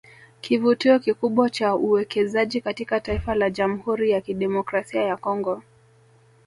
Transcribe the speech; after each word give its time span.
Kivutio 0.41 0.99
kikubwa 0.99 1.49
cha 1.49 1.75
uwekezaji 1.75 2.61
katika 2.61 2.99
taifa 2.99 3.35
la 3.35 3.49
Jamhuri 3.49 4.11
ya 4.11 4.21
kidemokrasia 4.21 5.01
ya 5.01 5.17
Congo 5.17 5.63